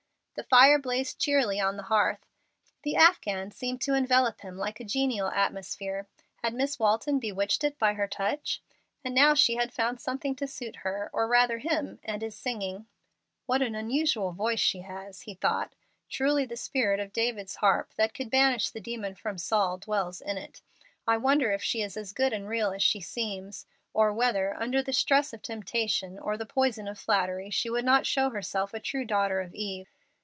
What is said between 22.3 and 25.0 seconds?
and real as she seems, or whether, under the